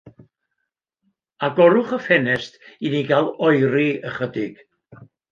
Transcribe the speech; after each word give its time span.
Agorwch 1.47 1.91
y 1.97 1.99
ffenest 2.05 2.57
i 2.87 2.91
ni 2.93 3.01
gael 3.11 3.29
oeri 3.49 3.85
ychydig. 4.13 4.57